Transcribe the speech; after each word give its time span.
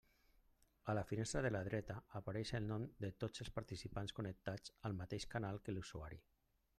A 0.85 0.95
la 0.95 1.03
finestra 1.09 1.43
de 1.45 1.51
la 1.55 1.61
dreta 1.67 1.97
apareix 2.21 2.53
el 2.61 2.65
nom 2.71 2.87
de 3.05 3.11
tots 3.25 3.45
els 3.45 3.53
participants 3.59 4.15
connectats 4.21 4.73
al 4.89 4.97
mateix 5.03 5.29
canal 5.35 5.65
que 5.67 5.77
l'usuari. 5.77 6.23